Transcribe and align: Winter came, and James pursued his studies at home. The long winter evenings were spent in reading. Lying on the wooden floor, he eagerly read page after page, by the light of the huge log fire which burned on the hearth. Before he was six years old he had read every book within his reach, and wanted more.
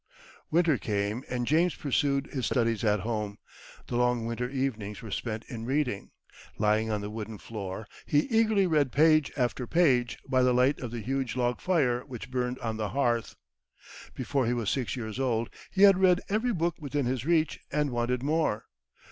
Winter 0.49 0.79
came, 0.79 1.23
and 1.29 1.45
James 1.45 1.75
pursued 1.75 2.25
his 2.33 2.47
studies 2.47 2.83
at 2.83 3.01
home. 3.01 3.37
The 3.85 3.97
long 3.97 4.25
winter 4.25 4.49
evenings 4.49 5.03
were 5.03 5.11
spent 5.11 5.45
in 5.47 5.67
reading. 5.67 6.09
Lying 6.57 6.89
on 6.89 7.01
the 7.01 7.11
wooden 7.11 7.37
floor, 7.37 7.85
he 8.07 8.21
eagerly 8.21 8.65
read 8.65 8.91
page 8.91 9.31
after 9.37 9.67
page, 9.67 10.17
by 10.27 10.41
the 10.41 10.55
light 10.55 10.79
of 10.79 10.89
the 10.89 11.01
huge 11.01 11.35
log 11.35 11.61
fire 11.61 12.03
which 12.03 12.31
burned 12.31 12.57
on 12.61 12.77
the 12.77 12.89
hearth. 12.89 13.35
Before 14.15 14.47
he 14.47 14.55
was 14.55 14.71
six 14.71 14.95
years 14.95 15.19
old 15.19 15.51
he 15.69 15.83
had 15.83 15.99
read 15.99 16.19
every 16.29 16.51
book 16.51 16.77
within 16.79 17.05
his 17.05 17.23
reach, 17.23 17.59
and 17.71 17.91
wanted 17.91 18.23
more. 18.23 18.65